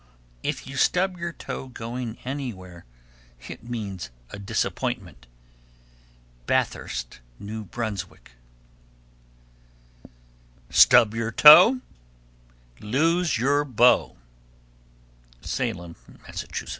_1329. 0.43 0.49
If 0.49 0.65
you 0.65 0.77
stub 0.77 1.17
your 1.19 1.31
toe 1.31 1.67
going 1.67 2.17
anywhere, 2.25 2.85
it 3.47 3.63
means 3.63 4.09
a 4.31 4.39
disappointment. 4.39 5.27
Bathurst, 6.47 7.19
N.B. 7.39 7.67
1330. 7.71 8.29
Stub 10.71 11.13
your 11.13 11.31
toe, 11.31 11.81
Lose 12.79 13.37
your 13.37 13.63
beau. 13.63 14.17
Salem, 15.41 15.91
Mass. 16.07 16.41
1331. 16.47 16.69